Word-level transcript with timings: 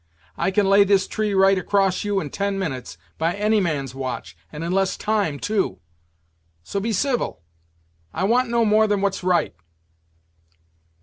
I 0.35 0.49
can 0.49 0.67
lay 0.67 0.83
this 0.83 1.07
tree 1.07 1.35
right 1.35 1.59
across 1.59 2.03
you 2.03 2.19
in 2.19 2.31
ten 2.31 2.57
minutes 2.57 2.97
by 3.19 3.35
any 3.35 3.59
man's 3.59 3.93
watch, 3.93 4.35
and 4.51 4.63
in 4.63 4.71
less 4.71 4.97
time, 4.97 5.37
too; 5.37 5.77
so 6.63 6.79
be 6.79 6.91
civil 6.91 7.43
I 8.11 8.23
want 8.23 8.49
no 8.49 8.65
more 8.65 8.87
than 8.87 9.01
what's 9.01 9.23
right." 9.23 9.53